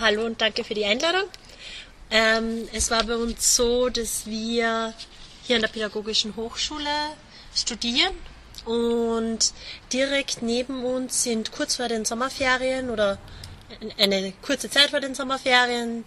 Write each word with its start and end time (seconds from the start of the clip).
Hallo 0.00 0.26
und 0.26 0.40
danke 0.40 0.62
für 0.62 0.74
die 0.74 0.84
Einladung. 0.84 1.28
Ähm, 2.12 2.68
es 2.72 2.88
war 2.88 3.02
bei 3.02 3.16
uns 3.16 3.56
so, 3.56 3.88
dass 3.88 4.26
wir 4.26 4.94
hier 5.42 5.56
an 5.56 5.62
der 5.62 5.68
Pädagogischen 5.68 6.36
Hochschule 6.36 7.16
studieren 7.52 8.14
und 8.64 9.52
direkt 9.92 10.40
neben 10.40 10.84
uns 10.84 11.24
sind 11.24 11.50
kurz 11.50 11.76
vor 11.76 11.88
den 11.88 12.04
Sommerferien 12.04 12.90
oder 12.90 13.18
eine 13.98 14.32
kurze 14.40 14.70
Zeit 14.70 14.90
vor 14.90 15.00
den 15.00 15.16
Sommerferien 15.16 16.04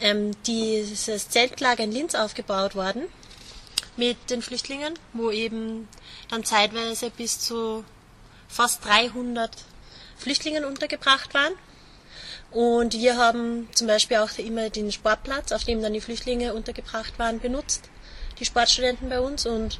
ähm, 0.00 0.32
dieses 0.44 1.28
Zeltlager 1.28 1.84
in 1.84 1.92
Linz 1.92 2.16
aufgebaut 2.16 2.74
worden 2.74 3.04
mit 3.96 4.16
den 4.30 4.42
Flüchtlingen, 4.42 4.94
wo 5.12 5.30
eben 5.30 5.86
dann 6.30 6.42
zeitweise 6.42 7.10
bis 7.10 7.38
zu 7.38 7.84
fast 8.48 8.84
300 8.86 9.52
Flüchtlingen 10.16 10.64
untergebracht 10.64 11.32
waren. 11.32 11.52
Und 12.50 12.94
wir 12.94 13.16
haben 13.16 13.68
zum 13.74 13.86
Beispiel 13.86 14.16
auch 14.16 14.36
immer 14.38 14.70
den 14.70 14.90
Sportplatz, 14.90 15.52
auf 15.52 15.64
dem 15.64 15.82
dann 15.82 15.92
die 15.92 16.00
Flüchtlinge 16.00 16.52
untergebracht 16.54 17.18
waren, 17.18 17.38
benutzt, 17.38 17.88
die 18.40 18.44
Sportstudenten 18.44 19.08
bei 19.08 19.20
uns. 19.20 19.46
Und 19.46 19.78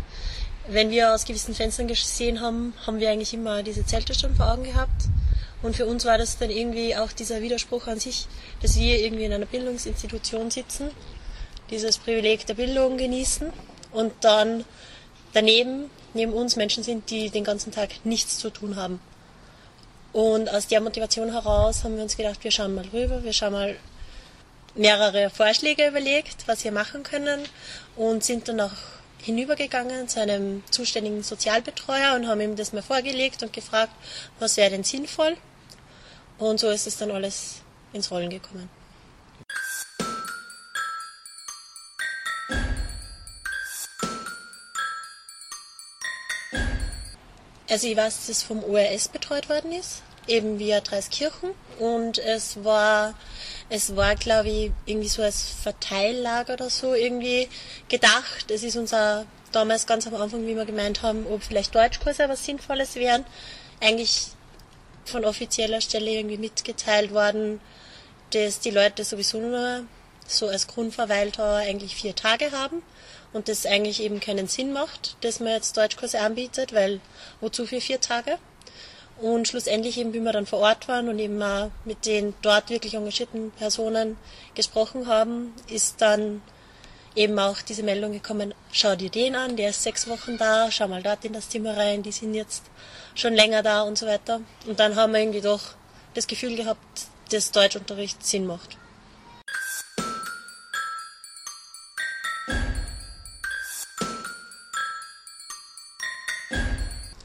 wenn 0.69 0.91
wir 0.91 1.13
aus 1.13 1.25
gewissen 1.25 1.55
Fenstern 1.55 1.89
gesehen 1.89 2.41
haben, 2.41 2.75
haben 2.87 3.01
wir 3.01 3.11
eigentlich 3.11 3.35
immer 3.35 3.63
diese 3.63 3.85
Zelte 3.85 4.15
schon 4.15 4.37
vor 4.37 4.53
Augen 4.53 4.65
gehabt. 4.65 5.09
Und 5.63 5.77
für 5.77 5.87
uns 5.87 6.05
war 6.05 6.17
das 6.17 6.39
dann 6.39 6.51
irgendwie 6.51 6.97
auch 6.97 7.13
dieser 7.13 7.43
Widerspruch 7.43 7.87
an 7.87 7.99
sich, 7.99 8.27
dass 8.63 8.79
wir 8.79 8.99
irgendwie 9.01 9.25
in 9.25 9.33
einer 9.33 9.47
Bildungsinstitution 9.47 10.51
sitzen, 10.51 10.91
dieses 11.71 11.99
Privileg 11.99 12.47
der 12.47 12.55
Bildung 12.55 12.97
genießen 12.97 13.53
und 13.93 14.13
dann 14.21 14.65
daneben, 15.33 15.91
neben 16.15 16.33
uns 16.33 16.57
Menschen 16.57 16.83
sind, 16.83 17.11
die 17.11 17.31
den 17.31 17.45
ganzen 17.45 17.73
Tag 17.73 17.91
nichts 18.05 18.39
zu 18.39 18.51
tun 18.51 18.77
haben. 18.77 19.01
Und 20.13 20.53
aus 20.53 20.67
der 20.67 20.81
Motivation 20.81 21.33
heraus 21.33 21.85
haben 21.85 21.97
wir 21.97 22.03
uns 22.03 22.17
gedacht, 22.17 22.43
wir 22.43 22.51
schauen 22.51 22.75
mal 22.75 22.87
rüber, 22.93 23.23
wir 23.23 23.33
schauen 23.33 23.53
mal 23.53 23.77
mehrere 24.75 25.31
Vorschläge 25.31 25.89
überlegt, 25.89 26.47
was 26.47 26.65
wir 26.65 26.73
machen 26.73 27.03
können 27.03 27.41
und 27.97 28.25
sind 28.25 28.49
dann 28.49 28.61
auch 28.61 28.73
hinübergegangen 29.19 30.09
zu 30.09 30.21
einem 30.21 30.63
zuständigen 30.71 31.23
Sozialbetreuer 31.23 32.15
und 32.15 32.27
haben 32.27 32.41
ihm 32.41 32.57
das 32.57 32.73
mal 32.73 32.83
vorgelegt 32.83 33.43
und 33.43 33.53
gefragt, 33.53 33.93
was 34.39 34.57
wäre 34.57 34.71
denn 34.71 34.85
sinnvoll. 34.85 35.37
Und 36.39 36.59
so 36.59 36.71
ist 36.71 36.87
es 36.87 36.97
dann 36.97 37.11
alles 37.11 37.57
ins 37.93 38.11
Rollen 38.11 38.31
gekommen. 38.31 38.71
Also 47.69 47.87
ich 47.87 47.97
weiß, 47.97 48.17
dass 48.17 48.29
es 48.29 48.43
vom 48.43 48.65
ORS 48.65 49.09
betreut 49.09 49.49
worden 49.49 49.71
ist, 49.71 50.03
eben 50.31 50.59
via 50.59 50.81
Dreiskirchen. 50.81 51.51
Und 51.79 52.19
es 52.19 52.63
war, 52.65 53.15
es 53.69 53.97
war, 53.97 54.15
glaube 54.17 54.49
ich, 54.49 54.73
irgendwie 54.87 55.09
so 55.09 55.23
als 55.23 55.43
Verteillager 55.63 56.55
oder 56.55 56.71
so 56.71 56.95
irgendwie 56.95 57.49
gedacht. 57.89 58.51
Es 58.51 58.63
ist 58.63 58.77
unser 58.77 59.27
damals 59.53 59.87
ganz 59.87 60.07
am 60.07 60.15
Anfang, 60.15 60.47
wie 60.47 60.55
wir 60.55 60.65
gemeint 60.65 61.03
haben, 61.03 61.27
ob 61.27 61.43
vielleicht 61.43 61.75
Deutschkurse 61.75 62.29
was 62.29 62.45
Sinnvolles 62.45 62.95
wären, 62.95 63.25
eigentlich 63.81 64.29
von 65.05 65.25
offizieller 65.25 65.81
Stelle 65.81 66.11
irgendwie 66.11 66.39
mitgeteilt 66.39 67.13
worden, 67.13 67.61
dass 68.33 68.61
die 68.61 68.71
Leute 68.71 69.05
sowieso 69.05 69.41
nur 69.41 69.85
so 70.27 70.47
als 70.47 70.69
Grundverweildauer 70.69 71.57
eigentlich 71.57 71.97
vier 71.97 72.15
Tage 72.15 72.53
haben 72.53 72.83
und 73.33 73.49
das 73.49 73.67
eigentlich 73.67 74.03
eben 74.03 74.21
keinen 74.21 74.47
Sinn 74.47 74.73
macht, 74.73 75.17
dass 75.23 75.41
man 75.41 75.53
jetzt 75.53 75.77
Deutschkurse 75.77 76.21
anbietet, 76.21 76.73
weil 76.73 77.01
wozu 77.41 77.67
für 77.67 77.81
vier 77.81 78.01
Tage? 78.01 78.39
Und 79.21 79.49
schlussendlich 79.49 79.99
eben, 79.99 80.15
wie 80.15 80.21
wir 80.21 80.33
dann 80.33 80.47
vor 80.47 80.61
Ort 80.61 80.89
waren 80.89 81.09
und 81.09 81.19
eben 81.19 81.43
auch 81.43 81.71
mit 81.85 82.07
den 82.07 82.35
dort 82.41 82.71
wirklich 82.71 82.95
engagierten 82.95 83.51
Personen 83.51 84.17
gesprochen 84.55 85.07
haben, 85.07 85.53
ist 85.69 86.01
dann 86.01 86.41
eben 87.15 87.39
auch 87.39 87.61
diese 87.61 87.83
Meldung 87.83 88.13
gekommen, 88.13 88.55
schau 88.73 88.97
dir 88.97 89.11
den 89.11 89.35
an, 89.35 89.57
der 89.57 89.71
ist 89.71 89.83
sechs 89.83 90.09
Wochen 90.09 90.39
da, 90.39 90.71
schau 90.71 90.89
mal 90.89 91.03
dort 91.03 91.25
in 91.25 91.33
das 91.33 91.49
Zimmer 91.49 91.77
rein, 91.77 92.03
die 92.03 92.13
sind 92.13 92.35
jetzt 92.35 92.63
schon 93.15 93.35
länger 93.35 93.63
da 93.63 93.83
und 93.83 93.99
so 93.99 94.07
weiter. 94.07 94.41
Und 94.67 94.81
dann 94.81 94.97
haben 94.97 95.13
wir 95.13 95.21
irgendwie 95.21 95.41
doch 95.41 95.75
das 96.15 96.27
Gefühl 96.27 96.57
gehabt, 96.57 97.07
dass 97.31 97.51
Deutschunterricht 97.51 98.25
Sinn 98.25 98.47
macht. 98.47 98.80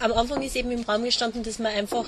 Am 0.05 0.13
Anfang 0.13 0.43
ist 0.43 0.55
eben 0.55 0.71
im 0.71 0.83
Raum 0.83 1.03
gestanden, 1.03 1.41
dass 1.43 1.57
wir 1.57 1.69
einfach 1.69 2.05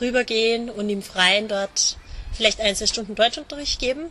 rübergehen 0.00 0.68
und 0.68 0.90
im 0.90 1.00
Freien 1.00 1.46
dort 1.46 1.96
vielleicht 2.32 2.60
ein, 2.60 2.74
zwei 2.74 2.86
Stunden 2.86 3.14
Deutschunterricht 3.14 3.78
geben. 3.78 4.10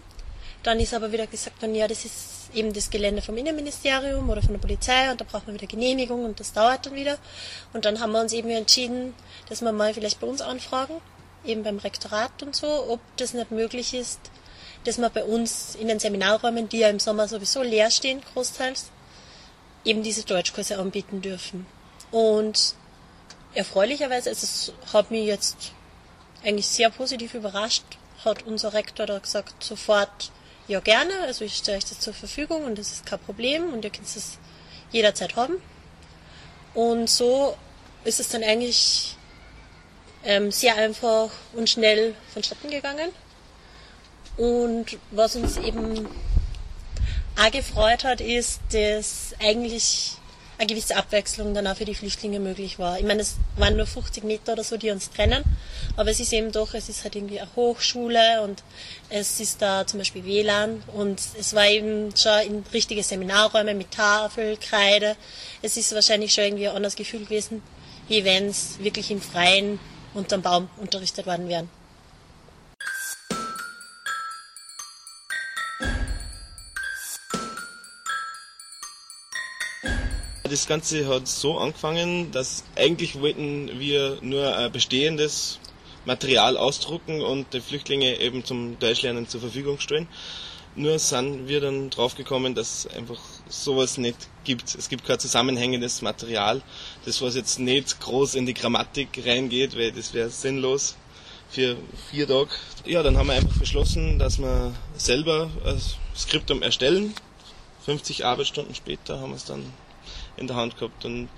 Dann 0.64 0.80
ist 0.80 0.94
aber 0.94 1.12
wieder 1.12 1.28
gesagt 1.28 1.62
worden, 1.62 1.76
ja, 1.76 1.88
das 1.88 2.06
ist 2.06 2.50
eben 2.54 2.72
das 2.72 2.90
Gelände 2.90 3.22
vom 3.22 3.38
Innenministerium 3.38 4.30
oder 4.30 4.42
von 4.42 4.54
der 4.54 4.60
Polizei 4.60 5.12
und 5.12 5.20
da 5.20 5.26
braucht 5.26 5.48
man 5.48 5.56
wieder 5.56 5.68
Genehmigung 5.68 6.24
und 6.24 6.40
das 6.40 6.54
dauert 6.54 6.86
dann 6.86 6.96
wieder. 6.96 7.18
Und 7.74 7.86
dann 7.86 8.00
haben 8.00 8.14
wir 8.14 8.22
uns 8.22 8.32
eben 8.32 8.50
entschieden, 8.50 9.14
dass 9.50 9.62
wir 9.62 9.74
mal 9.74 9.94
vielleicht 9.94 10.22
bei 10.22 10.28
uns 10.28 10.42
anfragen, 10.42 10.96
eben 11.46 11.64
beim 11.64 11.78
Rektorat 11.78 12.42
und 12.42 12.56
so, 12.56 12.90
ob 12.90 13.02
das 13.18 13.34
nicht 13.34 13.52
möglich 13.52 13.94
ist, 13.94 14.20
dass 14.86 14.98
wir 14.98 15.10
bei 15.10 15.26
uns 15.26 15.76
in 15.76 15.90
den 15.90 16.00
Seminarräumen, 16.00 16.70
die 16.70 16.80
ja 16.80 16.90
im 16.90 17.00
Sommer 17.00 17.28
sowieso 17.28 17.62
leer 17.62 17.92
stehen, 17.92 18.22
großteils, 18.34 18.92
eben 19.84 20.04
diese 20.04 20.24
Deutschkurse 20.24 20.80
anbieten 20.80 21.22
dürfen. 21.22 21.66
Und 22.12 22.76
erfreulicherweise, 23.56 24.30
es 24.30 24.72
hat 24.94 25.12
mich 25.12 25.26
jetzt 25.26 25.72
eigentlich 26.44 26.68
sehr 26.68 26.90
positiv 26.90 27.34
überrascht, 27.34 27.84
hat 28.24 28.44
unser 28.44 28.74
Rektor 28.74 29.06
da 29.06 29.20
gesagt, 29.20 29.64
sofort, 29.64 30.32
ja 30.68 30.80
gerne, 30.80 31.14
also 31.24 31.46
ich 31.46 31.56
stelle 31.56 31.78
euch 31.78 31.86
das 31.86 32.00
zur 32.00 32.14
Verfügung 32.14 32.66
und 32.66 32.78
das 32.78 32.92
ist 32.92 33.06
kein 33.06 33.20
Problem 33.20 33.74
und 33.74 33.84
ihr 33.84 33.92
könnt 33.92 34.08
es 34.08 34.38
jederzeit 34.92 35.36
haben. 35.36 35.56
Und 36.74 37.10
so 37.10 37.56
ist 38.04 38.20
es 38.20 38.30
dann 38.30 38.44
eigentlich 38.44 39.16
ähm, 40.24 40.52
sehr 40.52 40.76
einfach 40.76 41.30
und 41.54 41.70
schnell 41.70 42.16
vonstatten 42.34 42.70
gegangen. 42.70 43.10
Und 44.38 44.98
was 45.12 45.36
uns 45.36 45.58
eben 45.58 46.08
auch 47.38 47.52
gefreut 47.52 48.04
hat, 48.04 48.22
ist, 48.22 48.60
dass 48.72 49.34
eigentlich 49.40 50.18
eine 50.58 50.68
gewisse 50.68 50.96
Abwechslung 50.96 51.54
dann 51.54 51.68
auch 51.68 51.76
für 51.76 51.86
die 51.86 51.96
Flüchtlinge 51.96 52.40
möglich 52.40 52.80
war. 52.80 52.98
Ich 52.98 53.06
meine, 53.06 53.22
es 53.22 53.36
waren 53.58 53.76
nur 53.76 53.86
50 53.88 54.24
Meter 54.24 54.54
oder 54.54 54.64
so, 54.64 54.78
die 54.78 54.90
uns 54.90 55.10
trennen, 55.10 55.44
aber 55.98 56.12
es 56.12 56.20
ist 56.20 56.34
eben 56.34 56.52
doch, 56.52 56.74
es 56.74 56.90
ist 56.90 57.04
halt 57.04 57.16
irgendwie 57.16 57.40
eine 57.40 57.50
Hochschule 57.56 58.42
und 58.44 58.64
es 59.10 59.40
ist 59.40 59.62
da 59.62 59.86
zum 59.86 60.00
Beispiel 60.00 60.26
WLAN 60.26 60.84
und 60.94 61.22
es 61.40 61.54
war 61.54 61.68
eben 61.68 62.16
schon 62.16 62.42
in 62.48 62.64
richtige 62.74 63.04
Seminarräume 63.04 63.74
mit 63.74 63.92
Tafel, 63.92 64.58
Kreide. 64.58 65.16
Es 65.62 65.78
ist 65.78 65.94
wahrscheinlich 65.94 66.34
schon 66.34 66.46
irgendwie 66.46 66.68
ein 66.68 66.76
anderes 66.76 66.96
Gefühl 66.96 67.26
gewesen, 67.26 67.62
wie 68.08 68.24
wenn 68.24 68.48
es 68.48 68.80
wirklich 68.80 69.12
im 69.12 69.22
Freien 69.22 69.80
unterm 70.14 70.42
Baum 70.42 70.70
unterrichtet 70.78 71.26
worden 71.26 71.50
wären. 71.50 71.70
Das 80.48 80.68
Ganze 80.68 81.08
hat 81.08 81.28
so 81.28 81.58
angefangen, 81.58 82.32
dass 82.32 82.64
eigentlich 82.76 83.20
wollten 83.20 83.80
wir 83.80 84.20
nur 84.22 84.70
bestehendes 84.70 85.60
Material 86.06 86.56
ausdrucken 86.56 87.22
und 87.22 87.52
die 87.54 87.62
Flüchtlinge 87.62 88.20
eben 88.20 88.46
zum 88.46 88.78
Deutschlernen 88.78 89.28
zur 89.28 89.42
Verfügung 89.42 89.80
stellen. 89.80 90.08
Nur 90.76 91.00
sind 91.00 91.48
wir 91.48 91.62
dann 91.62 91.90
draufgekommen, 91.90 92.54
dass 92.54 92.86
es 92.86 92.96
einfach 92.96 93.20
sowas 93.50 93.98
nicht 93.98 94.18
gibt. 94.44 94.76
Es 94.76 94.88
gibt 94.88 95.04
kein 95.06 95.18
zusammenhängendes 95.18 96.04
Material, 96.04 96.62
das 97.06 97.24
was 97.24 97.36
jetzt 97.36 97.58
nicht 97.58 98.00
groß 98.02 98.36
in 98.36 98.46
die 98.46 98.54
Grammatik 98.54 99.10
reingeht, 99.26 99.76
weil 99.76 99.92
das 99.94 100.14
wäre 100.14 100.30
sinnlos 100.30 100.96
für 101.50 101.76
vier 102.12 102.28
Tage. 102.28 102.52
Ja, 102.86 103.02
dann 103.02 103.18
haben 103.18 103.28
wir 103.28 103.34
einfach 103.34 103.58
beschlossen, 103.58 104.20
dass 104.20 104.38
wir 104.38 104.76
selber 104.96 105.50
ein 105.66 105.82
Skriptum 106.16 106.62
erstellen. 106.62 107.16
50 107.86 108.26
Arbeitsstunden 108.26 108.76
später 108.76 109.20
haben 109.20 109.32
wir 109.32 109.38
es 109.38 109.46
dann 109.46 109.64
in 110.38 110.48
der 110.48 110.56
Hand 110.56 110.78
gehabt. 110.78 111.06
Und 111.06 111.30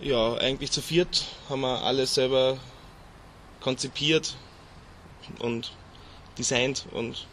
ja, 0.00 0.34
eigentlich 0.34 0.70
zu 0.70 0.82
viert 0.82 1.24
haben 1.48 1.62
wir 1.62 1.82
alles 1.82 2.14
selber 2.14 2.58
konzipiert 3.60 4.36
und 5.38 5.72
designt 6.38 6.84
und 6.92 7.26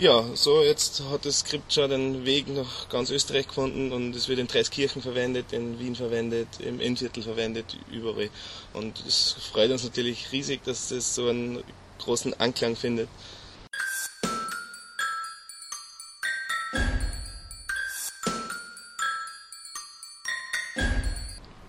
ja, 0.00 0.24
so 0.34 0.62
jetzt 0.62 1.02
hat 1.10 1.26
das 1.26 1.40
Skript 1.40 1.74
schon 1.74 1.90
den 1.90 2.24
Weg 2.24 2.48
nach 2.48 2.88
ganz 2.88 3.10
Österreich 3.10 3.46
gefunden 3.48 3.92
und 3.92 4.16
es 4.16 4.28
wird 4.28 4.38
in 4.38 4.46
Dreiskirchen 4.46 5.02
verwendet, 5.02 5.52
in 5.52 5.78
Wien 5.78 5.94
verwendet, 5.94 6.48
im 6.58 6.80
Innviertel 6.80 7.22
verwendet, 7.22 7.76
überall. 7.90 8.30
Und 8.72 9.04
es 9.06 9.36
freut 9.52 9.70
uns 9.70 9.84
natürlich 9.84 10.32
riesig, 10.32 10.64
dass 10.64 10.88
das 10.88 11.14
so 11.14 11.28
einen 11.28 11.62
großen 11.98 12.32
Anklang 12.40 12.76
findet. 12.76 13.10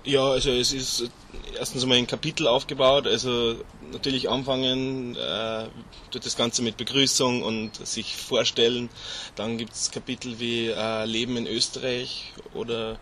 Ja, 0.03 0.31
also 0.31 0.49
es 0.49 0.73
ist 0.73 1.09
erstens 1.57 1.83
einmal 1.83 1.99
ein 1.99 2.07
Kapitel 2.07 2.47
aufgebaut, 2.47 3.05
also 3.05 3.55
natürlich 3.91 4.29
anfangen 4.29 5.15
äh, 5.15 5.67
das 6.11 6.35
Ganze 6.35 6.63
mit 6.63 6.77
Begrüßung 6.77 7.43
und 7.43 7.85
sich 7.85 8.15
vorstellen. 8.15 8.89
Dann 9.35 9.57
gibt 9.57 9.73
es 9.73 9.91
Kapitel 9.91 10.39
wie 10.39 10.67
äh, 10.67 11.05
Leben 11.05 11.37
in 11.37 11.45
Österreich 11.45 12.33
oder 12.53 12.99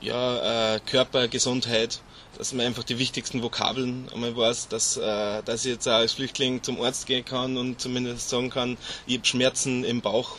ja, 0.00 0.74
äh, 0.74 0.80
Körpergesundheit, 0.80 2.00
dass 2.36 2.52
man 2.52 2.66
einfach 2.66 2.84
die 2.84 2.98
wichtigsten 2.98 3.42
Vokabeln 3.42 4.08
einmal 4.12 4.36
weiß, 4.36 4.68
dass, 4.68 4.96
äh, 4.96 5.42
dass 5.44 5.64
ich 5.64 5.72
jetzt 5.72 5.86
auch 5.86 5.92
als 5.92 6.14
Flüchtling 6.14 6.62
zum 6.62 6.80
Arzt 6.80 7.06
gehen 7.06 7.24
kann 7.24 7.56
und 7.58 7.80
zumindest 7.80 8.28
sagen 8.28 8.50
kann, 8.50 8.76
ich 9.06 9.18
habe 9.18 9.26
Schmerzen 9.26 9.84
im 9.84 10.00
Bauch. 10.00 10.36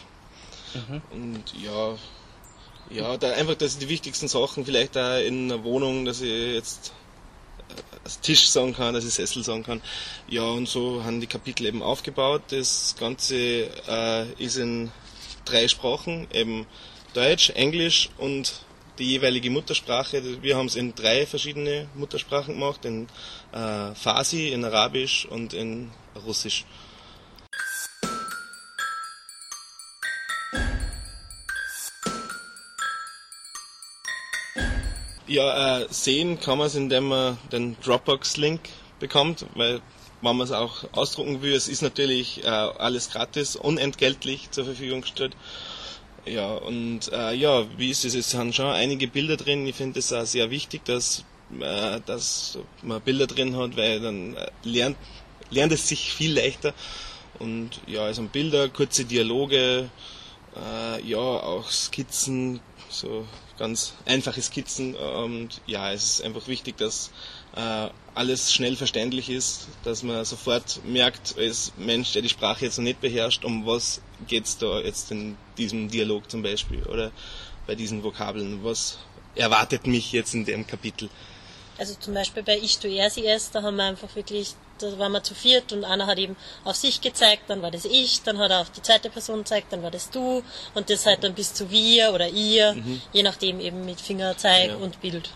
Mhm. 0.74 1.02
Und 1.12 1.44
ja, 1.64 1.96
ja, 2.94 3.18
da 3.18 3.32
einfach, 3.32 3.56
dass 3.56 3.74
ich 3.74 3.80
die 3.80 3.90
wichtigsten 3.90 4.28
Sachen 4.28 4.66
vielleicht 4.66 4.98
auch 4.98 5.20
in 5.20 5.52
einer 5.52 5.64
Wohnung, 5.64 6.06
dass 6.06 6.22
ich 6.22 6.54
jetzt 6.54 6.94
als 8.04 8.20
Tisch 8.20 8.50
sagen 8.50 8.74
kann, 8.74 8.94
dass 8.94 9.06
ich 9.06 9.14
Sessel 9.14 9.44
sagen 9.44 9.64
kann. 9.64 9.82
Ja, 10.28 10.44
und 10.44 10.68
so 10.68 11.04
haben 11.04 11.22
die 11.22 11.28
Kapitel 11.28 11.66
eben 11.66 11.82
aufgebaut. 11.82 12.44
Das 12.50 12.96
Ganze 13.00 13.36
äh, 13.88 14.26
ist 14.38 14.58
in 14.58 14.92
drei 15.46 15.68
Sprachen, 15.68 16.28
eben 16.34 16.66
Deutsch, 17.14 17.50
Englisch 17.52 18.10
und 18.18 18.62
die 19.00 19.06
jeweilige 19.06 19.50
Muttersprache. 19.50 20.42
Wir 20.42 20.58
haben 20.58 20.68
es 20.68 20.76
in 20.76 20.96
drei 20.96 21.26
verschiedene 21.26 21.88
Muttersprachen 21.96 22.56
gemacht, 22.56 22.86
in 22.86 23.08
äh, 23.54 23.96
Farsi, 23.96 24.50
in 24.50 24.66
Arabisch 24.66 25.26
und 25.26 25.54
in 25.54 25.92
Russisch. 26.26 26.66
Ja, 35.32 35.80
äh, 35.80 35.88
sehen 35.90 36.42
kann 36.42 36.58
man 36.58 36.68
es, 36.68 36.76
indem 36.76 37.08
man 37.08 37.38
den 37.54 37.78
Dropbox-Link 37.80 38.60
bekommt, 39.00 39.46
weil 39.56 39.76
wenn 40.22 40.36
man 40.36 40.42
es 40.42 40.52
auch 40.52 40.84
ausdrucken 40.92 41.42
will, 41.42 41.54
es 41.54 41.70
ist 41.70 41.82
natürlich 41.82 42.44
äh, 42.44 42.48
alles 42.50 43.12
gratis, 43.12 43.56
unentgeltlich 43.56 44.52
zur 44.52 44.66
Verfügung 44.66 45.00
gestellt. 45.00 45.38
Ja, 46.26 46.56
und 46.56 47.14
äh, 47.14 47.34
ja, 47.34 47.66
wie 47.78 47.92
ist 47.92 48.04
es? 48.04 48.14
Es 48.14 48.32
sind 48.32 48.54
schon 48.54 48.66
einige 48.66 49.08
Bilder 49.08 49.38
drin. 49.38 49.66
Ich 49.66 49.78
finde 49.78 50.00
es 50.00 50.12
auch 50.12 50.26
sehr 50.26 50.52
wichtig, 50.52 50.84
dass, 50.84 51.24
äh, 51.62 52.02
dass 52.06 52.58
man 52.84 53.00
Bilder 53.00 53.28
drin 53.28 53.56
hat, 53.56 53.78
weil 53.78 54.02
dann 54.02 54.36
äh, 54.36 54.52
lernt, 54.64 54.98
lernt 55.50 55.72
es 55.72 55.88
sich 55.88 56.12
viel 56.12 56.36
leichter. 56.36 56.74
Und 57.40 57.80
ja, 57.88 58.10
es 58.10 58.18
sind 58.18 58.34
Bilder, 58.34 58.68
kurze 58.68 59.06
Dialoge, 59.06 59.90
äh, 60.58 61.02
ja, 61.08 61.18
auch 61.18 61.70
Skizzen, 61.70 62.60
so 62.92 63.26
ganz 63.58 63.94
einfache 64.06 64.42
Skizzen. 64.42 64.96
Und 64.96 65.62
ja, 65.66 65.92
es 65.92 66.04
ist 66.04 66.24
einfach 66.24 66.48
wichtig, 66.48 66.78
dass 66.78 67.12
äh, 67.56 67.90
alles 68.16 68.54
schnell 68.54 68.76
verständlich 68.76 69.30
ist, 69.30 69.68
dass 69.84 70.04
man 70.04 70.24
sofort 70.26 70.82
merkt, 70.86 71.38
als 71.38 71.74
Mensch, 71.78 72.14
der 72.14 72.22
die 72.22 72.30
Sprache 72.30 72.66
jetzt 72.66 72.78
noch 72.78 72.84
nicht 72.84 73.02
beherrscht, 73.02 73.46
um 73.46 73.66
was 73.66 74.02
geht 74.28 74.46
es 74.46 74.58
da 74.58 74.80
jetzt 74.80 75.12
in 75.12 75.38
diesem 75.58 75.90
Dialog 75.90 76.30
zum 76.30 76.44
Beispiel 76.44 76.84
oder 76.84 77.12
bei 77.68 77.76
diesen 77.76 78.04
Vokabeln, 78.04 78.64
was 78.64 78.98
erwartet 79.36 79.88
mich 79.88 80.12
jetzt 80.12 80.34
in 80.34 80.46
dem 80.46 80.68
Kapitel. 80.68 81.10
Also 81.78 81.96
zum 81.96 82.14
Beispiel 82.14 82.44
bei 82.44 82.58
Ich, 82.58 82.80
du, 82.80 82.88
er, 82.88 83.10
sie, 83.10 83.26
es, 83.26 83.52
da 83.52 83.64
haben 83.64 83.78
wir 83.78 83.86
einfach 83.86 84.16
wirklich, 84.16 84.56
da 84.82 85.00
waren 85.00 85.12
wir 85.12 85.24
zu 85.24 85.34
viert 85.34 85.72
und 85.72 85.84
einer 85.84 86.08
hat 86.08 86.18
eben 86.18 86.36
auf 86.64 86.76
sich 86.76 87.02
gezeigt, 87.02 87.44
dann 87.48 87.62
war 87.62 87.72
das 87.72 87.86
ich, 87.86 88.22
dann 88.24 88.38
hat 88.38 88.52
er 88.52 88.62
auf 88.62 88.72
die 88.72 88.82
zweite 88.82 89.10
Person 89.10 89.40
gezeigt, 89.40 89.68
dann 89.72 89.84
war 89.84 89.92
das 89.92 90.10
du 90.10 90.44
und 90.74 90.90
das 90.90 91.06
halt 91.06 91.24
dann 91.24 91.34
bis 91.34 91.54
zu 91.54 91.70
wir 91.70 92.14
oder 92.14 92.28
ihr, 92.28 92.74
mhm. 92.74 93.02
je 93.14 93.24
nachdem 93.24 93.60
eben 93.60 93.86
mit 93.86 94.02
Fingerzeig 94.02 94.70
ja. 94.70 94.76
und 94.76 95.02
Bild. 95.02 95.30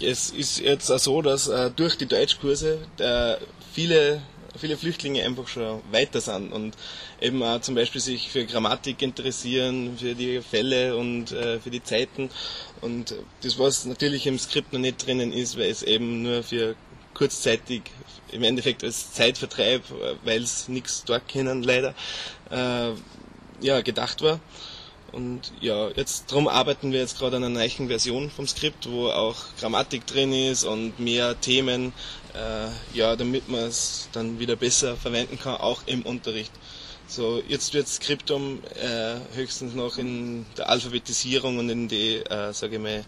Es 0.00 0.30
ist 0.30 0.60
jetzt 0.60 0.90
auch 0.90 0.98
so, 0.98 1.22
dass 1.22 1.48
äh, 1.48 1.70
durch 1.70 1.96
die 1.96 2.06
Deutschkurse 2.06 2.78
äh, 2.98 3.36
viele 3.72 4.22
viele 4.58 4.76
Flüchtlinge 4.76 5.24
einfach 5.24 5.48
schon 5.48 5.80
weiter 5.90 6.20
sind 6.20 6.52
und 6.52 6.76
eben 7.20 7.42
auch 7.42 7.60
zum 7.60 7.74
Beispiel 7.74 8.00
sich 8.00 8.30
für 8.30 8.44
Grammatik 8.44 9.02
interessieren, 9.02 9.96
für 9.98 10.14
die 10.14 10.40
Fälle 10.40 10.96
und 10.96 11.32
äh, 11.32 11.60
für 11.60 11.70
die 11.70 11.82
Zeiten. 11.82 12.30
Und 12.80 13.14
das, 13.42 13.58
was 13.58 13.84
natürlich 13.86 14.26
im 14.26 14.38
Skript 14.38 14.72
noch 14.72 14.80
nicht 14.80 15.06
drinnen 15.06 15.32
ist, 15.32 15.56
weil 15.58 15.70
es 15.70 15.82
eben 15.82 16.22
nur 16.22 16.42
für 16.42 16.76
kurzzeitig 17.14 17.82
im 18.30 18.42
Endeffekt 18.44 18.84
als 18.84 19.12
Zeitvertreib, 19.12 19.82
weil 20.24 20.42
es 20.42 20.68
nichts 20.68 21.02
dort 21.04 21.26
kennen 21.26 21.62
leider, 21.62 21.94
äh, 22.50 22.92
ja, 23.60 23.80
gedacht 23.80 24.22
war. 24.22 24.40
Und 25.12 25.52
ja, 25.60 25.88
jetzt 25.90 26.30
drum 26.30 26.48
arbeiten 26.48 26.92
wir 26.92 27.00
jetzt 27.00 27.18
gerade 27.18 27.36
an 27.38 27.44
einer 27.44 27.54
neuen 27.60 27.88
Version 27.88 28.30
vom 28.30 28.46
Skript, 28.46 28.90
wo 28.90 29.08
auch 29.08 29.36
Grammatik 29.58 30.06
drin 30.06 30.32
ist 30.32 30.64
und 30.64 31.00
mehr 31.00 31.40
Themen, 31.40 31.94
äh, 32.34 32.96
ja, 32.96 33.16
damit 33.16 33.48
man 33.48 33.60
es 33.60 34.08
dann 34.12 34.38
wieder 34.38 34.56
besser 34.56 34.96
verwenden 34.96 35.38
kann, 35.38 35.56
auch 35.56 35.82
im 35.86 36.02
Unterricht. 36.02 36.52
So, 37.06 37.42
jetzt 37.48 37.72
wird 37.72 37.88
Skriptum 37.88 38.62
äh, 38.74 39.16
höchstens 39.34 39.74
noch 39.74 39.96
in 39.96 40.44
der 40.58 40.68
Alphabetisierung 40.68 41.58
und 41.58 41.70
in 41.70 41.88
die, 41.88 42.16
äh, 42.16 42.52
sage 42.52 42.76
ich 42.76 42.82
mal, 42.82 43.02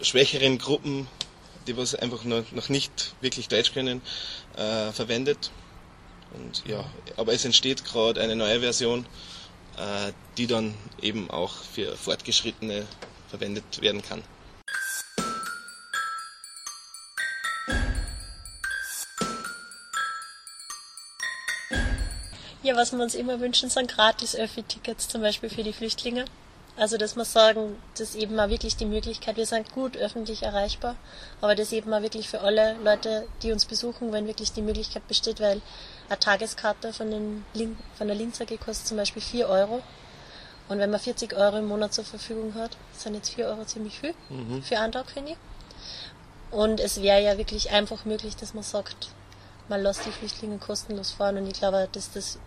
schwächeren 0.00 0.56
Gruppen, 0.56 1.06
die 1.66 1.76
was 1.76 1.94
einfach 1.94 2.24
noch, 2.24 2.50
noch 2.52 2.70
nicht 2.70 3.14
wirklich 3.20 3.48
Deutsch 3.48 3.74
können, 3.74 4.00
äh, 4.56 4.92
verwendet. 4.92 5.50
Und 6.32 6.62
ja, 6.66 6.84
aber 7.18 7.34
es 7.34 7.44
entsteht 7.44 7.84
gerade 7.84 8.22
eine 8.22 8.34
neue 8.34 8.60
Version 8.60 9.04
die 10.36 10.46
dann 10.46 10.74
eben 11.02 11.30
auch 11.30 11.52
für 11.52 11.96
Fortgeschrittene 11.96 12.86
verwendet 13.28 13.80
werden 13.80 14.02
kann. 14.02 14.22
Ja, 22.62 22.74
was 22.74 22.92
wir 22.92 23.00
uns 23.00 23.14
immer 23.14 23.38
wünschen, 23.38 23.70
sind 23.70 23.88
gratis 23.92 24.34
Öffi-Tickets 24.34 25.06
zum 25.06 25.20
Beispiel 25.20 25.50
für 25.50 25.62
die 25.62 25.72
Flüchtlinge. 25.72 26.24
Also, 26.78 26.98
dass 26.98 27.16
wir 27.16 27.24
sagen, 27.24 27.76
das 27.96 28.10
ist 28.10 28.16
eben 28.16 28.34
mal 28.34 28.50
wirklich 28.50 28.76
die 28.76 28.84
Möglichkeit, 28.84 29.36
wir 29.36 29.46
sind 29.46 29.72
gut 29.72 29.96
öffentlich 29.96 30.42
erreichbar, 30.42 30.96
aber 31.40 31.54
das 31.54 31.72
eben 31.72 31.88
mal 31.88 32.02
wirklich 32.02 32.28
für 32.28 32.42
alle 32.42 32.76
Leute, 32.84 33.26
die 33.42 33.50
uns 33.50 33.64
besuchen, 33.64 34.12
wenn 34.12 34.26
wirklich 34.26 34.52
die 34.52 34.60
Möglichkeit 34.60 35.08
besteht, 35.08 35.40
weil 35.40 35.62
eine 36.08 36.18
Tageskarte 36.18 36.92
von, 36.92 37.10
den 37.10 37.44
Lin 37.54 37.78
von 37.96 38.08
der 38.08 38.16
Linzer 38.16 38.44
kostet 38.44 38.88
zum 38.88 38.98
Beispiel 38.98 39.22
4 39.22 39.48
Euro. 39.48 39.82
Und 40.68 40.78
wenn 40.78 40.90
man 40.90 41.00
40 41.00 41.34
Euro 41.34 41.58
im 41.58 41.66
Monat 41.66 41.94
zur 41.94 42.04
Verfügung 42.04 42.54
hat, 42.54 42.76
sind 42.92 43.14
jetzt 43.14 43.30
4 43.30 43.46
Euro 43.46 43.64
ziemlich 43.64 43.98
viel 43.98 44.14
mhm. 44.28 44.62
für 44.62 44.78
einen 44.78 44.92
Tag, 44.92 45.10
finde 45.10 45.32
ich. 45.32 45.38
Und 46.50 46.80
es 46.80 47.00
wäre 47.00 47.22
ja 47.22 47.38
wirklich 47.38 47.70
einfach 47.70 48.04
möglich, 48.04 48.36
dass 48.36 48.52
man 48.52 48.64
sagt, 48.64 49.08
man 49.68 49.82
lässt 49.82 50.04
die 50.04 50.10
Flüchtlinge 50.10 50.58
kostenlos 50.58 51.12
fahren. 51.12 51.38
Und 51.38 51.46
ich 51.46 51.54
glaube, 51.54 51.88
dass 51.92 52.12
das 52.12 52.38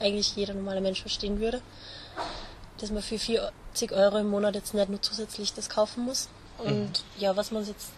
eigentlich 0.00 0.34
jeder 0.36 0.54
normale 0.54 0.80
Mensch 0.80 1.02
verstehen 1.02 1.40
würde 1.40 1.62
dass 2.78 2.90
man 2.90 3.02
für 3.02 3.18
40 3.18 3.92
Euro 3.92 4.18
im 4.18 4.28
Monat 4.28 4.54
jetzt 4.54 4.74
nicht 4.74 4.88
nur 4.88 5.02
zusätzlich 5.02 5.52
das 5.52 5.68
kaufen 5.68 6.04
muss. 6.04 6.28
Und 6.58 6.88
mhm. 6.88 6.92
ja, 7.18 7.36
was 7.36 7.50
man 7.50 7.66
jetzt, 7.66 7.90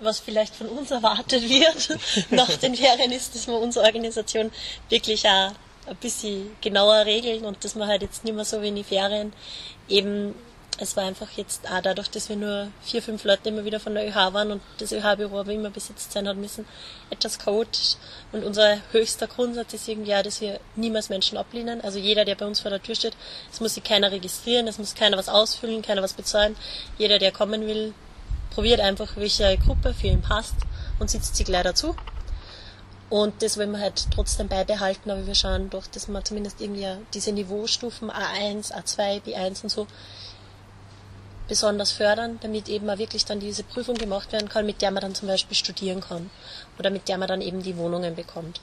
was 0.00 0.18
vielleicht 0.18 0.54
von 0.54 0.68
uns 0.68 0.90
erwartet 0.90 1.48
wird 1.48 1.98
nach 2.30 2.50
den 2.56 2.74
Ferien 2.74 3.12
ist, 3.12 3.34
dass 3.34 3.46
wir 3.46 3.58
unsere 3.58 3.84
Organisation 3.84 4.50
wirklich 4.88 5.26
auch 5.26 5.52
ein 5.86 5.96
bisschen 6.00 6.56
genauer 6.60 7.04
regeln 7.04 7.44
und 7.44 7.62
dass 7.64 7.74
man 7.74 7.88
halt 7.88 8.02
jetzt 8.02 8.24
nicht 8.24 8.34
mehr 8.34 8.44
so 8.44 8.62
wie 8.62 8.68
in 8.68 8.76
die 8.76 8.84
Ferien 8.84 9.32
eben 9.88 10.34
es 10.78 10.96
war 10.96 11.04
einfach 11.04 11.30
jetzt 11.36 11.70
auch 11.70 11.80
dadurch, 11.80 12.10
dass 12.10 12.28
wir 12.28 12.36
nur 12.36 12.68
vier, 12.82 13.00
fünf 13.00 13.24
Leute 13.24 13.48
immer 13.48 13.64
wieder 13.64 13.78
von 13.78 13.94
der 13.94 14.08
ÖH 14.08 14.32
waren 14.32 14.50
und 14.50 14.62
das 14.78 14.92
ÖH-Büro 14.92 15.38
aber 15.38 15.52
immer 15.52 15.70
besetzt 15.70 16.12
sein 16.12 16.26
hat 16.26 16.36
müssen, 16.36 16.66
etwas 17.10 17.38
chaotisch. 17.38 17.96
Und 18.32 18.44
unser 18.44 18.78
höchster 18.90 19.28
Grundsatz 19.28 19.72
ist 19.74 19.88
irgendwie 19.88 20.14
auch, 20.14 20.22
dass 20.22 20.40
wir 20.40 20.58
niemals 20.74 21.10
Menschen 21.10 21.38
ablehnen. 21.38 21.80
Also 21.80 21.98
jeder, 21.98 22.24
der 22.24 22.34
bei 22.34 22.46
uns 22.46 22.60
vor 22.60 22.70
der 22.70 22.82
Tür 22.82 22.96
steht, 22.96 23.16
es 23.52 23.60
muss 23.60 23.74
sich 23.74 23.84
keiner 23.84 24.10
registrieren, 24.10 24.66
es 24.66 24.78
muss 24.78 24.94
keiner 24.94 25.16
was 25.16 25.28
ausfüllen, 25.28 25.82
keiner 25.82 26.02
was 26.02 26.14
bezahlen. 26.14 26.56
Jeder, 26.98 27.18
der 27.18 27.30
kommen 27.30 27.66
will, 27.66 27.94
probiert 28.50 28.80
einfach, 28.80 29.16
welche 29.16 29.56
Gruppe 29.58 29.94
für 29.94 30.08
ihn 30.08 30.22
passt 30.22 30.56
und 30.98 31.08
sitzt 31.08 31.36
sich 31.36 31.46
gleich 31.46 31.62
dazu. 31.62 31.94
Und 33.10 33.42
das 33.42 33.58
wollen 33.58 33.70
wir 33.70 33.80
halt 33.80 34.06
trotzdem 34.12 34.48
beibehalten, 34.48 35.10
aber 35.10 35.26
wir 35.26 35.36
schauen 35.36 35.70
doch, 35.70 35.86
dass 35.86 36.08
wir 36.08 36.24
zumindest 36.24 36.60
irgendwie 36.60 36.88
diese 37.12 37.30
Niveaustufen 37.30 38.10
A1, 38.10 38.72
A2, 38.72 39.22
B1 39.22 39.62
und 39.62 39.68
so 39.68 39.86
besonders 41.48 41.92
fördern, 41.92 42.38
damit 42.42 42.68
eben 42.68 42.88
auch 42.88 42.98
wirklich 42.98 43.24
dann 43.24 43.40
diese 43.40 43.64
Prüfung 43.64 43.96
gemacht 43.96 44.32
werden 44.32 44.48
kann, 44.48 44.66
mit 44.66 44.82
der 44.82 44.90
man 44.90 45.02
dann 45.02 45.14
zum 45.14 45.28
Beispiel 45.28 45.56
studieren 45.56 46.00
kann 46.00 46.30
oder 46.78 46.90
mit 46.90 47.08
der 47.08 47.18
man 47.18 47.28
dann 47.28 47.40
eben 47.40 47.62
die 47.62 47.76
Wohnungen 47.76 48.14
bekommt. 48.14 48.60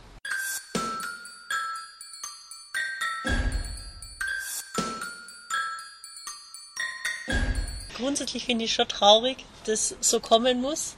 Grundsätzlich 7.95 8.45
finde 8.45 8.65
ich 8.65 8.73
schon 8.73 8.87
traurig, 8.87 9.45
dass 9.65 9.95
so 9.99 10.19
kommen 10.19 10.59
muss. 10.59 10.95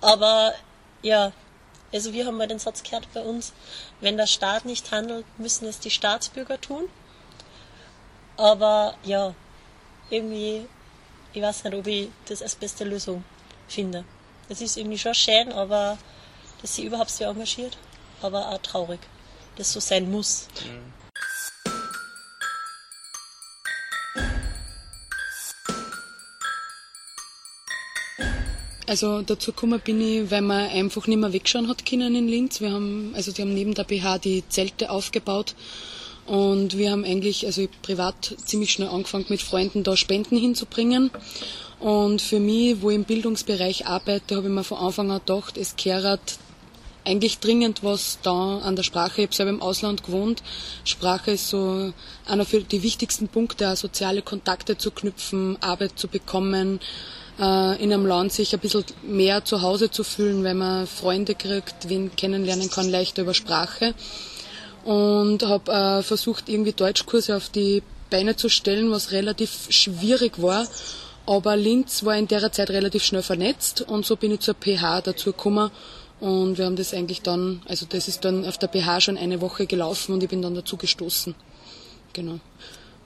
Aber 0.00 0.54
ja, 1.02 1.32
also 1.92 2.14
wir 2.14 2.26
haben 2.26 2.38
mal 2.38 2.48
den 2.48 2.58
Satz 2.58 2.82
gehört 2.82 3.06
bei 3.12 3.20
uns, 3.20 3.52
wenn 4.00 4.16
der 4.16 4.26
Staat 4.26 4.64
nicht 4.64 4.90
handelt, 4.90 5.26
müssen 5.38 5.66
es 5.68 5.80
die 5.80 5.90
Staatsbürger 5.90 6.58
tun. 6.58 6.88
Aber 8.38 8.94
ja, 9.04 9.34
irgendwie, 10.12 10.66
ich 11.32 11.42
weiß 11.42 11.64
nicht, 11.64 11.74
ob 11.74 11.86
ich 11.86 12.08
das 12.26 12.42
als 12.42 12.54
beste 12.54 12.84
Lösung 12.84 13.24
finde. 13.68 14.04
Es 14.48 14.60
ist 14.60 14.76
irgendwie 14.76 14.98
schon 14.98 15.14
schön, 15.14 15.50
aber 15.52 15.98
dass 16.60 16.74
sie 16.74 16.84
überhaupt 16.84 17.10
so 17.10 17.24
engagiert, 17.24 17.76
aber 18.20 18.50
auch 18.50 18.58
traurig, 18.58 19.00
dass 19.56 19.72
so 19.72 19.80
sein 19.80 20.10
muss. 20.10 20.46
Mhm. 20.64 20.92
Also 28.86 29.22
dazu 29.22 29.52
gekommen 29.52 29.80
bin 29.80 30.02
ich, 30.02 30.30
weil 30.30 30.42
man 30.42 30.68
einfach 30.68 31.06
nicht 31.06 31.16
mehr 31.16 31.32
wegschauen 31.32 31.66
hat 31.68 31.86
können 31.86 32.14
in 32.14 32.28
Linz. 32.28 32.60
Wir 32.60 32.72
haben, 32.72 33.14
also 33.14 33.32
die 33.32 33.40
haben 33.40 33.54
neben 33.54 33.72
der 33.72 33.84
BH 33.84 34.18
die 34.18 34.46
Zelte 34.50 34.90
aufgebaut 34.90 35.54
und 36.26 36.76
wir 36.76 36.92
haben 36.92 37.04
eigentlich, 37.04 37.46
also 37.46 37.66
privat 37.82 38.36
ziemlich 38.44 38.72
schnell 38.72 38.88
angefangen 38.88 39.26
mit 39.28 39.42
Freunden 39.42 39.82
da 39.82 39.96
Spenden 39.96 40.36
hinzubringen. 40.36 41.10
Und 41.80 42.22
für 42.22 42.38
mich, 42.38 42.80
wo 42.80 42.90
ich 42.90 42.96
im 42.96 43.04
Bildungsbereich 43.04 43.86
arbeite, 43.86 44.36
habe 44.36 44.46
ich 44.46 44.52
mir 44.52 44.62
von 44.62 44.78
Anfang 44.78 45.10
an 45.10 45.18
gedacht, 45.18 45.56
es 45.56 45.74
kehrt 45.74 46.38
eigentlich 47.04 47.40
dringend 47.40 47.82
was 47.82 48.18
da 48.22 48.58
an 48.58 48.76
der 48.76 48.84
Sprache. 48.84 49.22
Ich 49.22 49.26
habe 49.26 49.34
selber 49.34 49.50
im 49.50 49.62
Ausland 49.62 50.04
gewohnt. 50.04 50.44
Sprache 50.84 51.32
ist 51.32 51.48
so 51.48 51.92
einer 52.24 52.44
für 52.44 52.60
die 52.60 52.84
wichtigsten 52.84 53.26
Punkte, 53.26 53.72
auch 53.72 53.76
soziale 53.76 54.22
Kontakte 54.22 54.78
zu 54.78 54.92
knüpfen, 54.92 55.60
Arbeit 55.60 55.98
zu 55.98 56.06
bekommen, 56.06 56.78
äh, 57.40 57.82
in 57.82 57.92
einem 57.92 58.06
Land 58.06 58.32
sich 58.32 58.54
ein 58.54 58.60
bisschen 58.60 58.84
mehr 59.02 59.44
zu 59.44 59.62
Hause 59.62 59.90
zu 59.90 60.04
fühlen, 60.04 60.44
wenn 60.44 60.58
man 60.58 60.86
Freunde 60.86 61.34
kriegt, 61.34 61.88
wen 61.88 62.14
kennenlernen 62.14 62.70
kann, 62.70 62.88
leichter 62.88 63.22
über 63.22 63.34
Sprache 63.34 63.94
und 64.84 65.42
habe 65.42 65.72
äh, 65.72 66.02
versucht, 66.02 66.48
irgendwie 66.48 66.72
Deutschkurse 66.72 67.36
auf 67.36 67.48
die 67.48 67.82
Beine 68.10 68.36
zu 68.36 68.48
stellen, 68.48 68.90
was 68.90 69.12
relativ 69.12 69.66
schwierig 69.70 70.40
war. 70.40 70.66
Aber 71.24 71.56
Linz 71.56 72.04
war 72.04 72.16
in 72.16 72.26
der 72.26 72.50
Zeit 72.50 72.70
relativ 72.70 73.04
schnell 73.04 73.22
vernetzt 73.22 73.82
und 73.82 74.04
so 74.04 74.16
bin 74.16 74.32
ich 74.32 74.40
zur 74.40 74.54
PH 74.54 75.02
dazu 75.02 75.30
gekommen 75.30 75.70
und 76.20 76.58
wir 76.58 76.66
haben 76.66 76.76
das 76.76 76.94
eigentlich 76.94 77.22
dann, 77.22 77.62
also 77.66 77.86
das 77.88 78.08
ist 78.08 78.24
dann 78.24 78.44
auf 78.44 78.58
der 78.58 78.68
PH 78.68 79.00
schon 79.00 79.16
eine 79.16 79.40
Woche 79.40 79.66
gelaufen 79.66 80.12
und 80.14 80.22
ich 80.22 80.28
bin 80.28 80.42
dann 80.42 80.54
dazu 80.54 80.76
gestoßen. 80.76 81.34
Genau. 82.12 82.38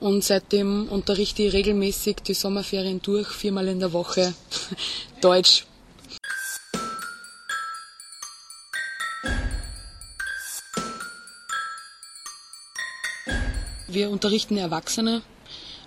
Und 0.01 0.25
seitdem 0.25 0.89
unterrichte 0.89 1.43
ich 1.43 1.53
regelmäßig 1.53 2.17
die 2.27 2.35
Sommerferien 2.35 3.01
durch, 3.03 3.29
viermal 3.29 3.69
in 3.69 3.81
der 3.81 3.93
Woche 3.93 4.35
Deutsch 5.21 5.65
Wir 13.89 14.11
unterrichten 14.11 14.57
Erwachsene. 14.57 15.23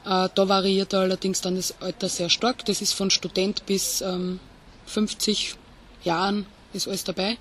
Äh, 0.05 0.29
da 0.33 0.47
variiert 0.47 0.93
allerdings 0.93 1.41
dann 1.41 1.55
das 1.55 1.75
Alter 1.81 2.09
sehr 2.09 2.29
stark. 2.29 2.65
Das 2.65 2.81
ist 2.81 2.93
von 2.93 3.09
Student 3.09 3.65
bis 3.65 4.01
ähm, 4.01 4.39
50 4.85 5.55
Jahren 6.03 6.45
ist 6.73 6.87
alles 6.87 7.03
dabei. 7.03 7.37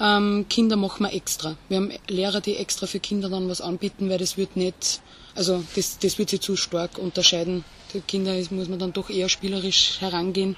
Ähm, 0.00 0.46
Kinder 0.48 0.76
machen 0.76 1.04
wir 1.04 1.12
extra. 1.12 1.56
Wir 1.68 1.76
haben 1.76 1.92
Lehrer, 2.08 2.40
die 2.40 2.56
extra 2.56 2.86
für 2.86 2.98
Kinder 2.98 3.28
dann 3.28 3.48
was 3.48 3.60
anbieten, 3.60 4.10
weil 4.10 4.18
das 4.18 4.36
wird 4.36 4.56
nicht, 4.56 5.00
also 5.34 5.62
das, 5.76 5.98
das 5.98 6.18
wird 6.18 6.30
sich 6.30 6.40
zu 6.40 6.56
stark 6.56 6.98
unterscheiden. 6.98 7.64
Die 7.92 8.00
Kinder 8.00 8.34
muss 8.50 8.68
man 8.68 8.78
dann 8.78 8.92
doch 8.92 9.10
eher 9.10 9.28
spielerisch 9.28 10.00
herangehen. 10.00 10.56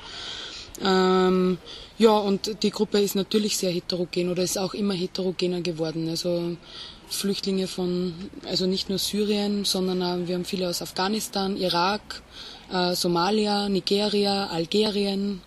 Ähm, 0.82 1.58
ja, 1.98 2.10
und 2.10 2.62
die 2.62 2.70
Gruppe 2.70 3.00
ist 3.00 3.14
natürlich 3.14 3.56
sehr 3.56 3.70
heterogen 3.70 4.30
oder 4.30 4.42
ist 4.42 4.58
auch 4.58 4.74
immer 4.74 4.94
heterogener 4.94 5.60
geworden. 5.60 6.08
Also 6.08 6.56
Flüchtlinge 7.08 7.66
von, 7.66 8.14
also 8.46 8.66
nicht 8.66 8.88
nur 8.88 8.98
Syrien, 8.98 9.64
sondern 9.64 10.02
auch, 10.02 10.26
wir 10.26 10.34
haben 10.34 10.44
viele 10.44 10.68
aus 10.68 10.82
Afghanistan, 10.82 11.56
Irak, 11.56 12.22
äh, 12.72 12.94
Somalia, 12.94 13.68
Nigeria, 13.68 14.46
Algerien, 14.48 15.40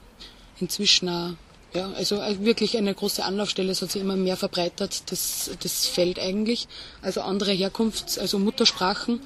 inzwischen 0.59 1.09
auch, 1.09 1.31
ja, 1.73 1.91
also 1.95 2.15
äh, 2.15 2.43
wirklich 2.43 2.77
eine 2.77 2.93
große 2.93 3.23
Anlaufstelle, 3.23 3.71
es 3.71 3.81
hat 3.81 3.91
sich 3.91 4.01
immer 4.01 4.15
mehr 4.15 4.37
verbreitert, 4.37 5.11
das, 5.11 5.51
das 5.61 5.87
Feld 5.87 6.17
eigentlich. 6.19 6.67
Also 7.01 7.21
andere 7.21 7.51
Herkunfts-, 7.51 8.17
also 8.19 8.39
Muttersprachen, 8.39 9.21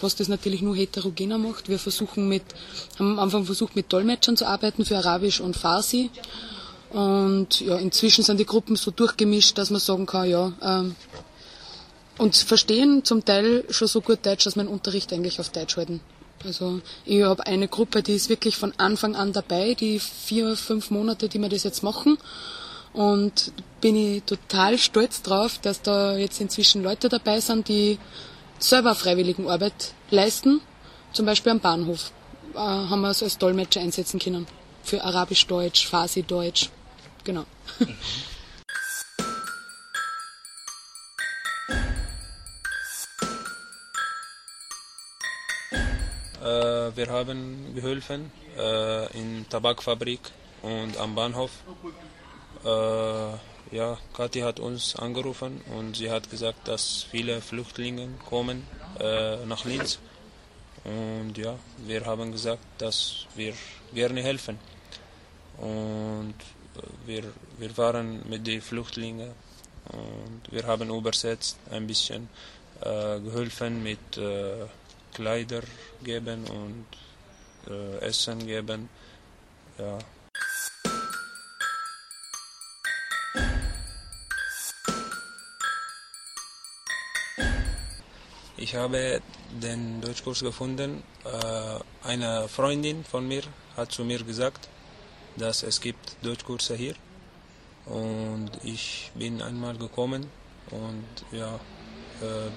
was 0.00 0.16
das 0.16 0.28
natürlich 0.28 0.62
nur 0.62 0.76
heterogener 0.76 1.38
macht. 1.38 1.68
Wir 1.68 1.78
versuchen 1.78 2.28
mit, 2.28 2.42
haben 2.98 3.12
am 3.12 3.18
Anfang 3.18 3.44
versucht 3.44 3.76
mit 3.76 3.92
Dolmetschern 3.92 4.36
zu 4.36 4.46
arbeiten 4.46 4.84
für 4.84 4.96
Arabisch 4.96 5.40
und 5.40 5.56
Farsi. 5.56 6.10
Und 6.90 7.60
ja, 7.60 7.76
inzwischen 7.76 8.22
sind 8.22 8.38
die 8.38 8.46
Gruppen 8.46 8.76
so 8.76 8.90
durchgemischt, 8.90 9.56
dass 9.56 9.70
man 9.70 9.80
sagen 9.80 10.06
kann, 10.06 10.28
ja, 10.28 10.52
ähm, 10.62 10.94
und 12.22 12.36
verstehen 12.36 13.04
zum 13.04 13.24
Teil 13.24 13.64
schon 13.70 13.88
so 13.88 14.00
gut 14.00 14.24
Deutsch, 14.24 14.44
dass 14.44 14.54
mein 14.54 14.68
Unterricht 14.68 15.12
eigentlich 15.12 15.40
auf 15.40 15.48
Deutsch 15.48 15.76
halten. 15.76 16.00
Also 16.44 16.80
ich 17.04 17.24
habe 17.24 17.44
eine 17.48 17.66
Gruppe, 17.66 18.00
die 18.00 18.14
ist 18.14 18.28
wirklich 18.28 18.56
von 18.56 18.72
Anfang 18.78 19.16
an 19.16 19.32
dabei, 19.32 19.74
die 19.74 19.98
vier, 19.98 20.56
fünf 20.56 20.92
Monate, 20.92 21.28
die 21.28 21.40
wir 21.40 21.48
das 21.48 21.64
jetzt 21.64 21.82
machen. 21.82 22.18
Und 22.92 23.52
bin 23.80 23.96
ich 23.96 24.22
total 24.22 24.78
stolz 24.78 25.22
drauf, 25.22 25.58
dass 25.58 25.82
da 25.82 26.16
jetzt 26.16 26.40
inzwischen 26.40 26.84
Leute 26.84 27.08
dabei 27.08 27.40
sind, 27.40 27.66
die 27.66 27.98
selber 28.60 28.94
Freiwilligenarbeit 28.94 29.92
leisten. 30.10 30.60
Zum 31.12 31.26
Beispiel 31.26 31.50
am 31.50 31.58
Bahnhof 31.58 32.12
äh, 32.54 32.58
haben 32.58 33.00
wir 33.00 33.10
es 33.10 33.24
als 33.24 33.38
Dolmetscher 33.38 33.80
einsetzen 33.80 34.20
können. 34.20 34.46
Für 34.84 35.02
Arabisch-Deutsch, 35.02 35.88
Farsi-Deutsch. 35.88 36.70
Genau. 37.24 37.44
Äh, 37.80 37.86
wir 46.44 47.06
haben 47.08 47.74
geholfen 47.74 48.32
äh, 48.58 49.18
in 49.18 49.46
Tabakfabrik 49.48 50.20
und 50.62 50.96
am 50.96 51.14
Bahnhof. 51.14 51.50
Äh, 52.64 53.76
ja, 53.76 53.98
Kathi 54.12 54.40
hat 54.40 54.60
uns 54.60 54.96
angerufen 54.96 55.60
und 55.76 55.96
sie 55.96 56.10
hat 56.10 56.30
gesagt, 56.30 56.68
dass 56.68 57.06
viele 57.10 57.40
Flüchtlinge 57.40 58.08
kommen 58.28 58.66
nach 59.46 59.64
Linz. 59.64 59.98
Und 60.84 61.38
ja, 61.38 61.58
wir 61.78 62.04
haben 62.04 62.32
gesagt, 62.32 62.62
dass 62.76 63.26
wir 63.34 63.54
gerne 63.94 64.22
helfen. 64.22 64.58
Und 65.56 66.34
wir, 67.06 67.24
wir 67.58 67.76
waren 67.76 68.28
mit 68.28 68.46
den 68.46 68.60
Flüchtlingen 68.60 69.30
und 69.86 70.42
wir 70.50 70.66
haben 70.66 70.88
übersetzt 70.90 71.58
ein 71.70 71.86
bisschen 71.86 72.28
äh, 72.80 73.20
geholfen 73.20 73.82
mit 73.82 74.16
äh, 74.16 74.66
Kleider 75.12 75.62
geben 76.02 76.44
und 76.44 76.86
äh, 77.68 77.98
Essen 77.98 78.46
geben. 78.46 78.88
Ja. 79.78 79.98
Ich 88.56 88.76
habe 88.76 89.20
den 89.60 90.00
Deutschkurs 90.00 90.40
gefunden. 90.40 91.02
Äh, 91.24 92.08
eine 92.08 92.48
Freundin 92.48 93.04
von 93.04 93.26
mir 93.26 93.42
hat 93.76 93.90
zu 93.90 94.04
mir 94.04 94.22
gesagt, 94.22 94.68
dass 95.36 95.62
es 95.62 95.80
gibt 95.80 96.16
Deutschkurse 96.22 96.76
hier. 96.76 96.94
Und 97.86 98.50
ich 98.62 99.10
bin 99.14 99.42
einmal 99.42 99.76
gekommen 99.76 100.30
und 100.70 101.04
ja, 101.32 101.56
äh, 102.20 102.50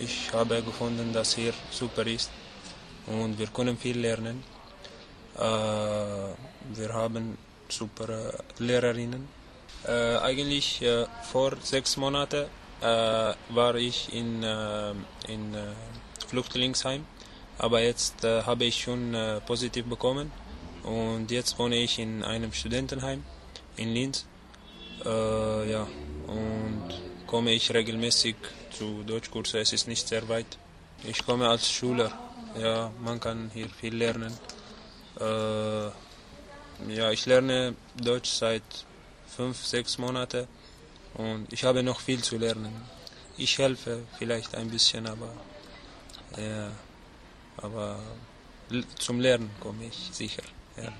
ich 0.00 0.32
habe 0.32 0.62
gefunden, 0.62 1.12
dass 1.12 1.34
hier 1.34 1.52
super 1.70 2.06
ist 2.06 2.30
und 3.06 3.38
wir 3.38 3.48
können 3.48 3.76
viel 3.78 3.98
lernen. 3.98 4.42
Äh, 5.36 5.40
wir 5.40 6.92
haben 6.92 7.38
super 7.68 8.32
Lehrerinnen. 8.58 9.28
Äh, 9.86 10.16
eigentlich 10.18 10.82
äh, 10.82 11.06
vor 11.22 11.52
sechs 11.62 11.96
Monaten 11.96 12.46
äh, 12.80 13.34
war 13.50 13.74
ich 13.76 14.12
in, 14.12 14.42
äh, 14.42 14.90
in 15.28 15.54
äh, 15.54 15.72
Flüchtlingsheim, 16.26 17.04
aber 17.58 17.80
jetzt 17.80 18.24
habe 18.24 18.64
ich 18.64 18.82
schon 18.82 19.16
positiv 19.46 19.86
bekommen 19.86 20.32
und 20.82 21.30
jetzt 21.30 21.58
wohne 21.58 21.76
ich 21.76 21.98
in 22.00 22.24
einem 22.24 22.52
Studentenheim 22.52 23.22
in 23.76 23.94
Linz. 23.94 24.26
ja, 25.04 25.86
und 26.26 27.15
komme 27.26 27.52
ich 27.52 27.72
regelmäßig 27.72 28.36
zu 28.70 29.02
Deutschkurse. 29.02 29.58
Es 29.58 29.72
ist 29.72 29.88
nicht 29.88 30.06
sehr 30.08 30.28
weit. 30.28 30.58
Ich 31.04 31.24
komme 31.24 31.48
als 31.48 31.70
Schüler. 31.70 32.12
Ja, 32.58 32.90
man 33.00 33.20
kann 33.20 33.50
hier 33.52 33.68
viel 33.68 33.94
lernen. 33.94 34.32
Äh, 35.20 35.86
ja, 36.88 37.10
ich 37.10 37.26
lerne 37.26 37.74
Deutsch 37.96 38.30
seit 38.30 38.62
fünf, 39.26 39.64
sechs 39.64 39.98
Monaten 39.98 40.46
und 41.14 41.52
ich 41.52 41.64
habe 41.64 41.82
noch 41.82 42.00
viel 42.00 42.22
zu 42.22 42.36
lernen. 42.38 42.72
Ich 43.36 43.58
helfe 43.58 44.02
vielleicht 44.18 44.54
ein 44.54 44.70
bisschen, 44.70 45.06
aber 45.06 45.30
ja, 46.36 46.70
aber 47.58 47.98
zum 48.98 49.20
Lernen 49.20 49.50
komme 49.60 49.86
ich 49.86 50.10
sicher. 50.12 50.42
Ja. 50.76 50.92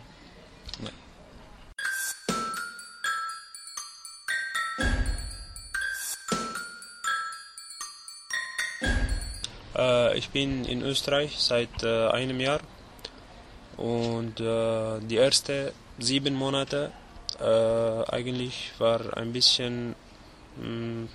Ich 10.16 10.30
bin 10.30 10.64
in 10.64 10.82
Österreich 10.82 11.36
seit 11.38 11.82
äh, 11.82 12.08
einem 12.08 12.40
Jahr. 12.40 12.60
Und 13.76 14.40
äh, 14.40 15.00
die 15.00 15.18
ersten 15.18 15.70
sieben 15.98 16.34
Monate 16.34 16.92
äh, 17.40 18.10
eigentlich 18.10 18.72
war 18.78 19.16
ein 19.16 19.32
bisschen 19.32 19.94
mh, 20.56 21.08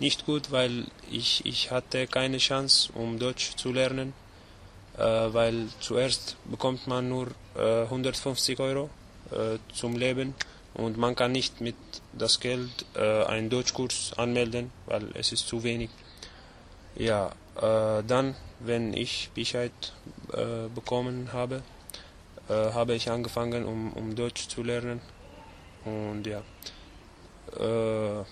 nicht 0.00 0.26
gut, 0.26 0.50
weil 0.50 0.86
ich, 1.10 1.44
ich 1.44 1.70
hatte 1.70 2.06
keine 2.06 2.38
Chance, 2.38 2.90
um 2.94 3.18
Deutsch 3.18 3.54
zu 3.56 3.72
lernen, 3.72 4.14
äh, 4.96 5.02
weil 5.02 5.68
zuerst 5.80 6.36
bekommt 6.46 6.86
man 6.86 7.08
nur 7.08 7.28
äh, 7.56 7.82
150 7.82 8.58
Euro 8.60 8.90
äh, 9.30 9.58
zum 9.72 9.96
Leben. 9.96 10.34
Und 10.74 10.96
man 10.96 11.14
kann 11.14 11.32
nicht 11.32 11.60
mit 11.60 11.76
das 12.12 12.40
Geld 12.40 12.86
äh, 12.94 13.24
einen 13.24 13.50
Deutschkurs 13.50 14.12
anmelden, 14.16 14.72
weil 14.86 15.08
es 15.14 15.32
ist 15.32 15.46
zu 15.46 15.62
wenig. 15.62 15.90
Ja, 16.96 17.30
äh, 17.56 18.02
dann, 18.06 18.34
wenn 18.58 18.92
ich 18.94 19.30
Bescheid 19.34 19.72
äh, 20.32 20.68
bekommen 20.74 21.32
habe, 21.32 21.62
äh, 22.48 22.72
habe 22.72 22.94
ich 22.94 23.10
angefangen, 23.10 23.64
um, 23.64 23.92
um 23.92 24.14
Deutsch 24.14 24.48
zu 24.48 24.62
lernen. 24.62 25.00
Und 25.84 26.26
ja, 26.26 26.42
äh, 27.58 28.24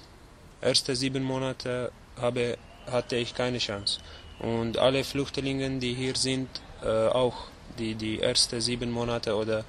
erste 0.60 0.96
sieben 0.96 1.22
Monate 1.22 1.92
habe, 2.20 2.58
hatte 2.90 3.16
ich 3.16 3.34
keine 3.34 3.58
Chance. 3.58 4.00
Und 4.40 4.78
alle 4.78 5.04
Flüchtlinge, 5.04 5.78
die 5.78 5.94
hier 5.94 6.16
sind, 6.16 6.48
äh, 6.82 7.08
auch 7.08 7.46
die, 7.78 7.94
die 7.94 8.20
ersten 8.20 8.60
sieben 8.60 8.90
Monate 8.90 9.34
oder 9.34 9.64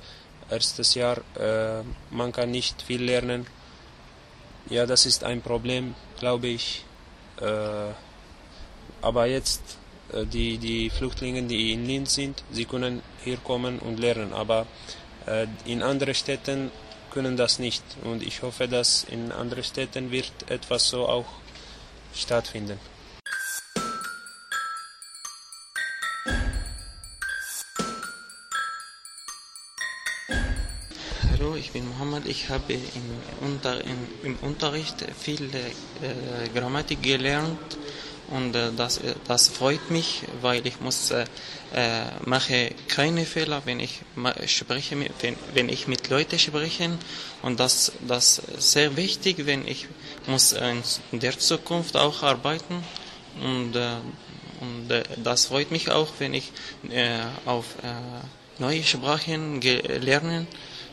erstes 0.50 0.96
Jahr, 0.96 1.18
äh, 1.38 1.84
man 2.12 2.32
kann 2.32 2.52
nicht 2.52 2.82
viel 2.82 3.04
lernen. 3.04 3.48
Ja, 4.70 4.86
das 4.86 5.06
ist 5.06 5.24
ein 5.24 5.42
Problem, 5.42 5.96
glaube 6.20 6.48
ich. 6.48 6.86
Aber 9.02 9.26
jetzt, 9.26 9.62
äh, 10.12 10.26
die, 10.26 10.58
die 10.58 10.90
Flüchtlinge, 10.90 11.44
die 11.44 11.74
in 11.74 11.86
Linz 11.86 12.16
sind, 12.16 12.44
sie 12.52 12.66
können 12.66 13.02
hier 13.24 13.38
kommen 13.38 13.80
und 13.80 14.00
lernen. 14.00 14.34
Aber 14.34 14.68
äh, 15.26 15.48
in 15.66 15.82
anderen 15.82 16.14
Städten 16.14 16.72
können 17.12 17.38
das 17.38 17.60
nicht. 17.60 17.84
Und 18.04 18.22
ich 18.24 18.42
hoffe, 18.42 18.68
dass 18.68 19.06
in 19.06 19.32
anderen 19.32 19.64
Städten 19.64 20.12
wird 20.12 20.32
etwas 20.50 20.90
so 20.90 21.08
auch 21.08 21.26
stattfinden. 22.14 22.78
Hallo, 31.32 31.56
ich 31.56 31.72
bin 31.72 31.88
Mohammed. 31.88 32.28
Ich 32.28 32.50
habe 32.50 32.74
im, 32.74 32.80
Unter, 33.40 33.82
in, 33.82 34.08
im 34.24 34.36
Unterricht 34.42 35.06
viel 35.18 35.50
äh, 35.56 36.50
Grammatik 36.54 37.02
gelernt 37.02 37.78
und 38.30 38.56
äh, 38.56 38.72
das, 38.76 38.98
äh, 38.98 39.16
das 39.28 39.48
freut 39.48 39.90
mich, 39.90 40.24
weil 40.42 40.66
ich 40.66 40.80
muss 40.80 41.12
äh, 41.12 41.26
äh, 41.74 42.06
mache 42.26 42.72
keine 42.88 43.26
Fehler, 43.26 43.62
wenn 43.66 43.80
ich 43.80 44.02
spreche, 44.48 44.96
mit, 44.96 45.12
wenn, 45.22 45.36
wenn 45.54 45.70
ich 45.70 45.88
mit 45.88 46.10
Leuten 46.10 46.40
spreche 46.40 46.92
und 47.42 47.60
das 47.60 47.92
das 48.08 48.40
ist 48.40 48.72
sehr 48.72 48.96
wichtig, 48.98 49.46
wenn 49.46 49.68
ich 49.68 49.88
muss 50.28 50.54
in 50.54 51.20
der 51.20 51.38
Zukunft 51.38 51.96
auch 51.96 52.24
arbeiten 52.24 52.84
und 53.42 53.76
äh, 53.76 53.96
und 54.62 54.92
äh, 54.92 55.04
das 55.24 55.46
freut 55.46 55.72
mich 55.72 55.90
auch, 55.90 56.10
wenn 56.20 56.34
ich 56.34 56.52
auf 57.46 57.66
neue 58.58 58.84
Sprachen 58.84 59.62
lernen. 59.62 60.48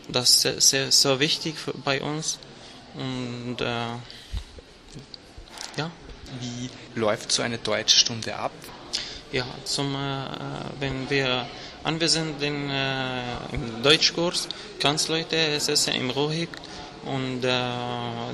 Das 0.08 0.44
ist 0.44 0.70
sehr, 0.70 0.92
sehr, 0.92 1.18
wichtig 1.18 1.56
bei 1.84 2.00
uns 2.00 2.38
und. 2.94 3.56
Wie 6.40 6.70
läuft 6.94 7.32
so 7.32 7.42
eine 7.42 7.58
Deutschstunde 7.58 8.34
ab? 8.36 8.52
Ja, 9.32 9.44
zum, 9.64 9.94
äh, 9.94 10.28
wenn 10.80 11.10
wir 11.10 11.46
anwesend 11.84 12.40
sind 12.40 12.70
äh, 12.70 13.20
im 13.52 13.82
Deutschkurs, 13.82 14.48
ganz 14.80 15.08
Leute 15.08 15.60
sitzen 15.60 15.94
im 15.94 16.10
ruhig 16.10 16.48
und 17.04 17.44
äh, 17.44 17.50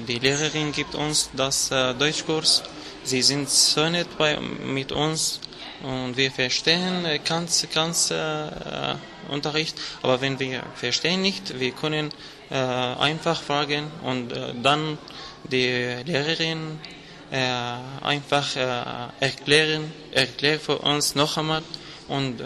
die 0.06 0.18
Lehrerin 0.18 0.72
gibt 0.72 0.94
uns 0.94 1.30
das 1.34 1.70
äh, 1.70 1.94
Deutschkurs. 1.94 2.62
Sie 3.04 3.20
sind 3.22 3.48
so 3.48 3.88
nett 3.88 4.06
bei, 4.16 4.38
mit 4.38 4.92
uns 4.92 5.40
und 5.82 6.16
wir 6.16 6.30
verstehen 6.30 7.04
äh, 7.04 7.18
ganz, 7.18 7.66
ganz 7.74 8.10
äh, 8.10 8.94
Unterricht. 9.28 9.76
Aber 10.02 10.20
wenn 10.20 10.38
wir 10.38 10.62
verstehen 10.74 11.22
nicht, 11.22 11.58
wir 11.58 11.72
können 11.72 12.10
einfach 12.50 13.40
fragen 13.40 13.90
und 14.02 14.30
dann 14.62 14.98
die 15.44 16.02
Lehrerin 16.04 16.78
einfach 17.36 18.56
äh, 18.56 19.24
erklären, 19.24 19.90
erklärt 20.12 20.62
für 20.62 20.78
uns 20.78 21.14
noch 21.14 21.36
einmal 21.36 21.62
und 22.08 22.40
äh, 22.40 22.44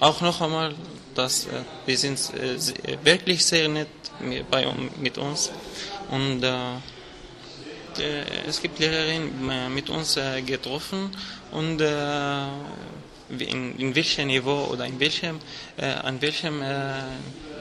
auch 0.00 0.20
noch 0.20 0.40
einmal, 0.40 0.74
dass 1.14 1.46
äh, 1.46 1.62
wir 1.86 1.96
sind 1.96 2.18
äh, 2.34 3.04
wirklich 3.04 3.44
sehr 3.44 3.68
nett 3.68 3.88
bei, 4.50 4.66
mit 5.00 5.16
uns 5.18 5.50
und 6.10 6.42
äh, 6.42 6.76
äh, 7.98 8.24
es 8.46 8.60
gibt 8.60 8.78
Lehrerinnen 8.78 9.50
äh, 9.50 9.68
mit 9.68 9.88
uns 9.88 10.16
äh, 10.16 10.42
getroffen 10.42 11.10
und 11.52 11.80
äh, 11.80 12.46
in, 13.38 13.76
in 13.78 13.94
welchem 13.94 14.28
Niveau 14.28 14.68
oder 14.70 14.86
in 14.86 15.00
welchem, 15.00 15.40
äh, 15.76 15.86
an 15.86 16.20
welchem 16.20 16.62
äh, 16.62 17.02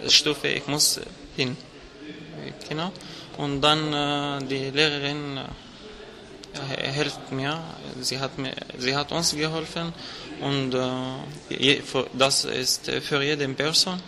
Stufe 0.07 0.47
ich 0.47 0.67
muss 0.67 0.99
hin. 1.35 1.57
Genau. 2.69 2.91
Und 3.38 3.61
dann 3.61 3.93
äh, 3.93 4.45
die 4.45 4.69
Lehrerin 4.69 5.38
äh, 5.38 5.41
hilft 6.93 7.31
mir, 7.31 7.61
sie 8.01 8.19
hat, 8.19 8.37
mir, 8.37 8.53
sie 8.77 8.95
hat 8.95 9.11
uns 9.11 9.35
geholfen 9.35 9.93
und 10.41 10.73
äh, 10.73 11.81
das 12.13 12.45
ist 12.45 12.87
äh, 12.87 13.01
für 13.01 13.21
jede 13.21 13.47
Person. 13.49 14.01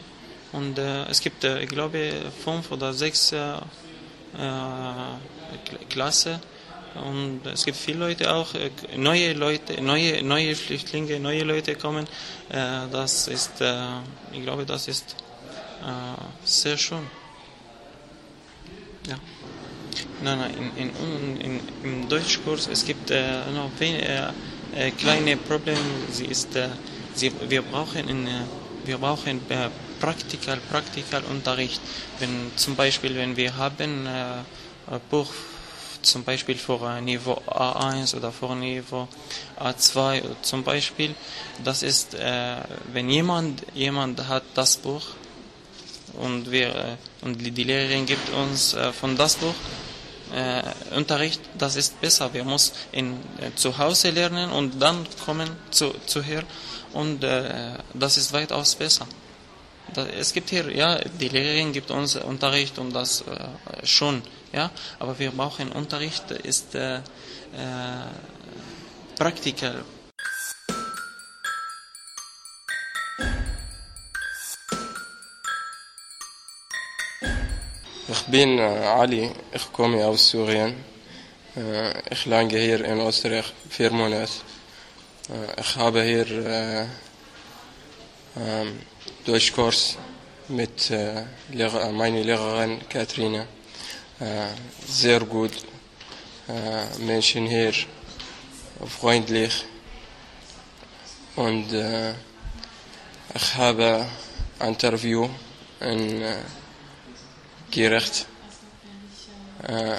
Und 0.53 0.79
äh, 0.79 1.03
es 1.10 1.19
gibt, 1.19 1.43
äh, 1.43 1.62
ich 1.62 1.69
glaube, 1.69 2.12
fünf 2.43 2.71
oder 2.71 2.93
sechs 2.93 3.31
äh, 3.31 3.38
äh, 3.38 3.60
Kl- 4.38 5.86
Klasse 5.89 6.39
und 6.95 7.41
es 7.45 7.65
gibt 7.65 7.77
viele 7.77 7.99
Leute 7.99 8.33
auch, 8.33 8.53
äh, 8.55 8.71
neue 8.95 9.33
Leute, 9.33 9.81
neue, 9.81 10.23
neue 10.23 10.55
Flüchtlinge, 10.55 11.19
neue 11.19 11.43
Leute 11.43 11.75
kommen. 11.75 12.07
Das 12.49 13.27
ist, 13.27 13.62
ich 14.31 14.41
glaube, 14.41 14.65
das 14.65 14.88
ist 14.88 15.15
sehr 16.45 16.77
schön. 16.77 17.05
Ja. 19.05 19.15
Nein, 20.19 20.39
nein, 20.39 20.71
in, 20.75 20.89
in, 20.89 21.41
in, 21.41 21.60
im 21.84 22.10
Deutschkurs 22.10 22.67
es 22.67 22.84
gibt 22.84 23.12
äh, 23.12 23.51
noch 23.53 23.69
wen, 23.77 23.95
äh, 23.99 24.32
äh, 24.75 24.91
kleine 24.91 25.38
Probleme. 25.38 25.80
Sie 26.12 26.25
ist, 26.25 26.56
äh, 26.56 26.69
sie, 27.13 27.32
wir 27.47 27.62
brauchen, 27.62 28.10
in, 28.10 28.27
äh, 28.27 28.32
wir 28.86 28.97
brauchen 28.97 29.41
äh, 29.49 29.69
Praktikal, 29.99 30.58
Praktikalunterricht. 30.71 31.82
Wenn 32.19 32.51
zum 32.56 32.75
Beispiel, 32.75 33.15
wenn 33.15 33.38
wir 33.38 33.56
haben 33.58 34.08
äh, 34.08 34.91
ein 34.91 35.01
Buch 35.10 35.32
zum 36.01 36.23
Beispiel 36.23 36.56
für 36.56 37.01
Niveau 37.01 37.41
A1 37.47 38.15
oder 38.15 38.32
für 38.32 38.56
Niveau 38.56 39.08
A2 39.60 40.21
zum 40.41 40.63
Beispiel, 40.63 41.13
das 41.63 41.84
ist, 41.84 42.15
wenn 42.93 43.10
jemand 43.10 43.63
jemand 43.73 44.25
hat 44.30 44.43
das 44.53 44.77
Buch 44.77 45.01
und 46.13 46.49
wir 46.49 46.97
und 47.21 47.41
die 47.41 47.63
Lehrerin 47.63 48.06
gibt 48.06 48.30
uns 48.30 48.77
von 48.93 49.17
das 49.17 49.36
Buch 49.36 49.56
äh, 50.34 50.96
Unterricht, 50.96 51.42
das 51.58 51.76
ist 51.76 52.00
besser. 52.02 52.34
Wir 52.34 52.44
müssen 52.44 52.74
in, 52.92 53.13
äh, 53.40 53.54
zu 53.56 53.78
Hause 53.78 54.12
lernen 54.12 54.52
und 54.52 54.82
dann 54.82 55.06
kommen 55.26 55.50
zu, 55.72 55.94
zu 56.06 56.24
hier 56.24 56.44
und 56.94 57.24
äh, 57.24 57.74
das 57.94 58.18
ist 58.18 58.34
weitaus 58.34 58.76
besser. 58.76 59.08
Da, 59.94 60.06
es 60.06 60.34
gibt 60.34 60.50
hier, 60.50 60.70
ja, 60.76 61.00
die 61.20 61.30
Lehrerin 61.30 61.72
gibt 61.72 61.92
uns 61.92 62.16
Unterricht 62.16 62.78
und 62.78 62.94
das 62.94 63.22
äh, 63.22 63.86
schon, 63.86 64.22
ja, 64.52 64.70
aber 65.00 65.18
wir 65.18 65.32
brauchen 65.32 65.72
Unterricht, 65.72 66.32
ist 66.32 66.76
äh, 66.76 66.98
äh, 66.98 67.02
Ich 78.10 78.24
bin 78.28 78.58
äh, 78.58 78.62
Ali, 78.62 79.30
ich 79.52 79.74
komme 79.74 80.06
aus 80.06 80.30
Syrien. 80.30 80.76
Äh, 81.58 81.91
ich 82.10 82.26
lebe 82.26 82.58
hier 82.58 82.86
in 82.86 83.02
Österreich 83.02 83.52
vier 83.70 83.91
Monate. 83.91 84.32
Äh, 85.30 85.60
ich 85.60 85.76
habe 85.76 86.04
hier 86.04 86.26
äh, 86.26 86.86
ähm, 88.39 88.80
Deutschkurs 89.26 89.98
mit 90.48 90.89
meiner 91.91 92.24
Lehrerin 92.24 92.80
Katrina. 92.88 93.41
Äh, 94.22 94.56
sehr 94.88 95.20
gut. 95.20 95.52
Menschen 97.00 97.46
hier 97.46 97.74
freundlich. 99.02 99.65
Und 101.36 101.74
ich 103.36 103.56
habe 103.56 104.06
ein 104.60 104.70
Interview 104.70 105.28
in 105.82 106.24
gerecht. 107.71 108.27
Äh, 109.67 109.97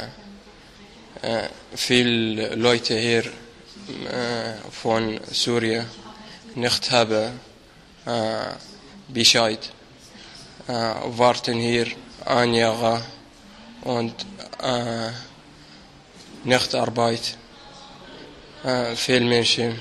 äh, 1.23 1.49
viele 1.75 2.55
Leute 2.55 2.97
hier 2.97 3.25
äh, 3.25 4.55
von 4.71 5.19
Syrien 5.31 5.85
nicht 6.55 6.91
haben 6.91 7.41
äh, 8.07 8.55
Bescheid. 9.09 9.73
Warten 10.67 11.59
hier 11.59 11.87
ein 12.27 12.53
Jahr 12.53 13.01
und 13.85 14.27
nicht 16.45 16.75
Arbeit. 16.75 17.39
Viele 18.95 19.25
Menschen. 19.25 19.81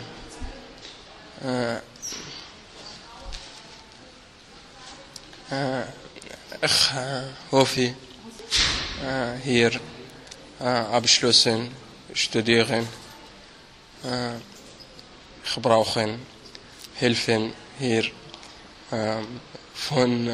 Ich 6.60 6.92
äh, 6.92 7.22
hoffe, 7.52 7.82
äh, 7.82 7.94
hier 9.44 9.80
äh, 10.60 10.64
abschließen, 10.64 11.70
studieren. 12.14 12.88
Ich 15.44 15.62
brauche 15.62 16.18
Hilfe 16.96 17.52
hier 17.78 18.06
äh, 18.90 19.22
von, 19.74 20.30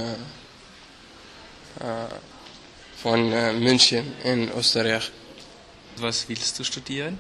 von 3.02 3.30
München 3.60 4.14
in 4.24 4.50
Österreich. 4.52 5.12
Was 5.98 6.30
willst 6.30 6.58
du 6.58 6.64
studieren? 6.64 7.20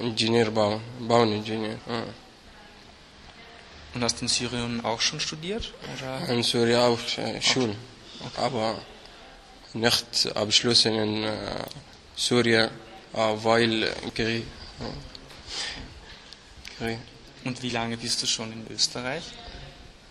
Ingenieurbau, 0.00 0.80
Bauingenieur. 1.00 1.78
Äh. 3.92 3.96
Und 3.96 4.04
hast 4.04 4.16
du 4.20 4.22
in 4.22 4.28
Syrien 4.28 4.84
auch 4.84 5.00
schon 5.00 5.20
studiert? 5.20 5.72
Oder? 5.96 6.28
In 6.28 6.42
Syrien 6.42 6.80
auch 6.80 7.18
äh, 7.18 7.40
Schule, 7.40 7.74
aber 8.36 8.78
nicht 9.72 10.28
abschließen 10.34 10.94
in 10.94 11.24
äh, 11.24 11.64
Syrien, 12.16 12.70
äh, 13.14 13.16
weil 13.16 13.92
Krieg. 14.14 14.44
äh, 14.44 14.44
Krieg. 16.78 16.98
Und 17.44 17.62
wie 17.62 17.70
lange 17.70 17.96
bist 17.96 18.22
du 18.22 18.26
schon 18.26 18.52
in 18.52 18.66
Österreich? 18.70 19.24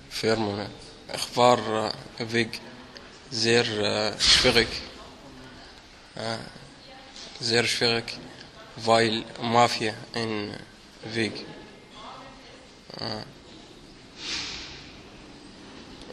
Vier 0.10 0.36
Monate. 0.36 0.72
Ich 1.14 1.38
war 1.38 1.60
äh, 2.18 2.34
Weg 2.34 2.60
sehr 3.30 3.66
äh, 3.66 4.20
schwierig. 4.20 4.68
Äh, 6.16 6.38
sehr 7.40 7.66
schwierig, 7.66 8.18
weil 8.78 9.24
Mafia 9.42 9.94
in 10.14 10.52
Weg. 11.14 11.46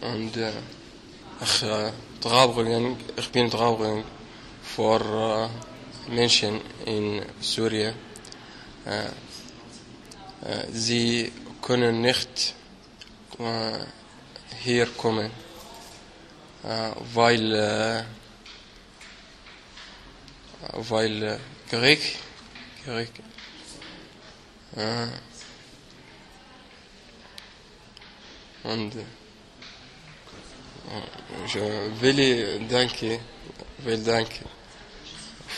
Und 0.01 0.37
äh, 0.37 0.53
ich, 1.43 1.63
äh, 1.63 1.93
traurig, 2.21 2.97
ich 3.17 3.31
bin 3.31 3.51
traurig 3.51 4.05
vor 4.63 5.01
äh, 5.01 6.11
Menschen 6.11 6.61
in 6.85 7.23
Syrien. 7.41 7.95
Äh, 8.85 9.07
äh, 10.49 10.71
sie 10.71 11.33
können 11.63 12.01
nicht 12.01 12.55
äh, 13.39 13.73
hier 14.63 14.87
kommen, 14.87 15.31
weil, 17.15 18.05
weil 20.73 21.41
Krieg, 21.71 22.19
Krieg 22.85 23.11
und 28.65 28.95
äh, 30.91 31.47
ich 31.47 31.55
will 32.01 32.67
danke, 32.69 33.21
will 33.79 34.03
danke 34.03 34.45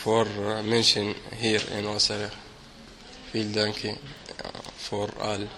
für 0.03 0.25
Menschen 0.63 1.15
hier 1.39 1.61
in 1.79 1.87
Österreich. 1.87 2.33
Vielen 3.33 3.53
Dank 3.53 3.77
für 4.79 5.09
all. 5.21 5.49